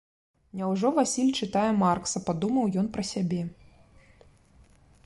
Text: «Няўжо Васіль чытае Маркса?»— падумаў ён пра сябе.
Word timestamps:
«Няўжо 0.61 0.91
Васіль 0.95 1.35
чытае 1.45 1.67
Маркса?»— 1.83 2.23
падумаў 2.31 2.65
ён 2.85 2.89
пра 2.97 3.03
сябе. 3.13 3.45